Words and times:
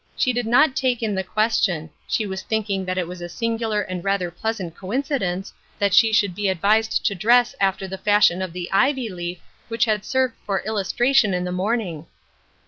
She 0.17 0.33
did 0.33 0.47
not 0.47 0.75
take 0.75 1.03
in 1.03 1.13
the 1.13 1.23
ques 1.23 1.61
tion; 1.63 1.91
she 2.07 2.25
was 2.25 2.41
thinking 2.41 2.85
that 2.85 2.97
it 2.97 3.07
was 3.07 3.21
a 3.21 3.29
singular 3.29 3.83
and 3.83 3.99
a 3.99 4.01
rather 4.01 4.31
pleasant 4.31 4.75
coincidence 4.75 5.53
that 5.77 5.93
she 5.93 6.11
should 6.11 6.33
be 6.33 6.49
advised 6.49 7.05
to 7.05 7.13
dress 7.13 7.53
after 7.61 7.87
the 7.87 7.99
fashion 7.99 8.41
of 8.41 8.51
the 8.51 8.67
ivy 8.71 9.09
leaf 9.09 9.37
which 9.67 9.85
had 9.85 10.03
served 10.03 10.33
for 10.43 10.61
illustration 10.61 11.35
in 11.35 11.43
the 11.43 11.51
morning. 11.51 12.07